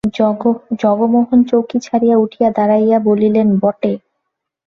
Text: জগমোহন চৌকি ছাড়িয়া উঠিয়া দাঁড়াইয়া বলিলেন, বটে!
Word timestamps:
জগমোহন 0.81 1.39
চৌকি 1.43 1.77
ছাড়িয়া 1.79 2.15
উঠিয়া 2.17 2.49
দাঁড়াইয়া 2.49 2.97
বলিলেন, 2.99 3.47
বটে! 3.59 3.93